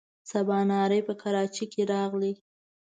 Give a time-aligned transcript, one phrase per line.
[0.29, 2.33] سباناری په کراچۍ کې راغی.